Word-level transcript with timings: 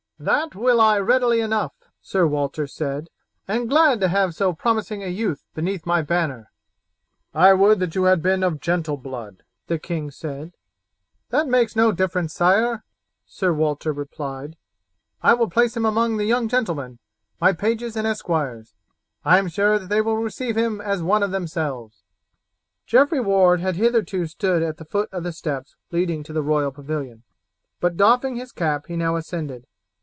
"That 0.23 0.53
will 0.53 0.79
I 0.79 0.99
readily 0.99 1.41
enough," 1.41 1.73
Sir 1.99 2.27
Walter 2.27 2.67
said, 2.67 3.07
"and 3.47 3.67
glad 3.67 3.99
to 4.01 4.07
have 4.07 4.35
so 4.35 4.53
promising 4.53 5.03
a 5.03 5.07
youth 5.07 5.43
beneath 5.55 5.83
my 5.87 6.03
banner." 6.03 6.51
"I 7.33 7.53
would 7.55 7.79
that 7.79 7.95
you 7.95 8.03
had 8.03 8.21
been 8.21 8.43
of 8.43 8.61
gentle 8.61 8.97
blood," 8.97 9.41
the 9.65 9.79
king 9.79 10.11
said. 10.11 10.53
"That 11.29 11.47
makes 11.47 11.75
no 11.75 11.91
difference, 11.91 12.35
sire," 12.35 12.83
Sir 13.25 13.51
Walter 13.51 13.91
replied. 13.91 14.57
"I 15.23 15.33
will 15.33 15.49
place 15.49 15.75
him 15.75 15.85
among 15.87 16.17
the 16.17 16.25
young 16.25 16.47
gentlemen, 16.47 16.99
my 17.39 17.51
pages 17.51 17.95
and 17.97 18.05
esquires, 18.05 18.75
and 19.25 19.35
am 19.39 19.47
sure 19.47 19.79
that 19.79 19.89
they 19.89 20.01
will 20.01 20.17
receive 20.17 20.55
him 20.55 20.79
as 20.81 21.01
one 21.01 21.23
of 21.23 21.31
themselves." 21.31 22.03
Geoffrey 22.85 23.19
Ward 23.21 23.59
had 23.59 23.75
hitherto 23.75 24.27
stood 24.27 24.61
at 24.61 24.77
the 24.77 24.85
foot 24.85 25.09
of 25.11 25.23
the 25.23 25.33
steps 25.33 25.77
leading 25.89 26.21
to 26.21 26.31
the 26.31 26.43
royal 26.43 26.69
pavilion, 26.69 27.23
but 27.79 27.97
doffing 27.97 28.35
his 28.35 28.51
cap 28.51 28.85
he 28.85 28.95
now 28.95 29.15
ascended. 29.15 29.65